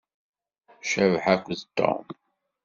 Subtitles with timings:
[0.89, 2.05] Cabḥa akked Tom.